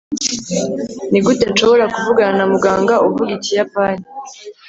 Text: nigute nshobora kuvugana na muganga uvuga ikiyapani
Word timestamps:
nigute 1.11 1.43
nshobora 1.51 1.85
kuvugana 1.93 2.33
na 2.39 2.45
muganga 2.51 2.95
uvuga 3.07 3.31
ikiyapani 3.37 4.03